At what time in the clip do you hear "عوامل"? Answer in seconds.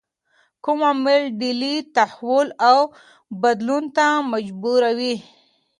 0.87-1.21